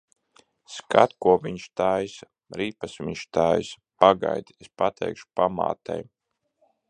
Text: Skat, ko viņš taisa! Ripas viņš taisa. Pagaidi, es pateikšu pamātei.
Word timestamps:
Skat, 0.75 1.11
ko 1.25 1.33
viņš 1.43 1.65
taisa! 1.81 2.29
Ripas 2.61 2.97
viņš 3.03 3.27
taisa. 3.39 3.81
Pagaidi, 4.05 4.59
es 4.65 4.75
pateikšu 4.83 5.31
pamātei. 5.41 6.01